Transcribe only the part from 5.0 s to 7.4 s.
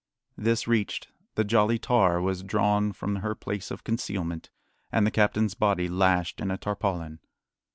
the captain's body lashed in a tarpaulin.